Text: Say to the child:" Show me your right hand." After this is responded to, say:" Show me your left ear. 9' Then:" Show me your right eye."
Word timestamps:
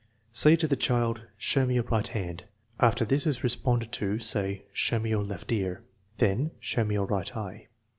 Say 0.31 0.55
to 0.55 0.67
the 0.67 0.75
child:" 0.75 1.27
Show 1.37 1.67
me 1.67 1.75
your 1.75 1.83
right 1.83 2.07
hand." 2.07 2.45
After 2.79 3.05
this 3.05 3.27
is 3.27 3.43
responded 3.43 3.91
to, 3.91 4.17
say:" 4.17 4.65
Show 4.73 4.97
me 4.97 5.11
your 5.11 5.23
left 5.23 5.51
ear. 5.51 5.73
9' 5.73 5.81
Then:" 6.17 6.51
Show 6.59 6.83
me 6.83 6.95
your 6.95 7.05
right 7.05 7.37
eye." 7.37 7.67